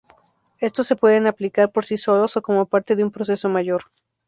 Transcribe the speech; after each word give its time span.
Estos 0.57 0.87
se 0.87 0.95
pueden 0.95 1.27
aplicar 1.27 1.71
por 1.71 1.85
sí 1.85 1.95
solos 1.95 2.35
o 2.35 2.41
como 2.41 2.65
parte 2.65 2.95
de 2.95 3.03
un 3.03 3.11
proceso 3.11 3.49
mayor. 3.49 3.91